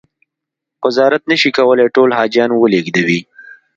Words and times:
وزارت 0.85 1.21
نه 1.31 1.35
شي 1.41 1.49
کولای 1.57 1.87
ټول 1.95 2.09
حاجیان 2.17 2.49
و 2.53 2.69
لېږدوي. 2.73 3.19